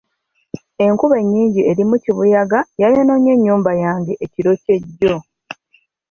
Enkuba 0.85 1.15
ennyingi 1.21 1.61
erimu 1.71 1.95
kibuyaga 2.03 2.59
yayonoonye 2.81 3.29
ennyumba 3.35 3.71
yange 3.83 4.13
ekiro 4.25 4.51
ky'ejjo. 4.61 5.15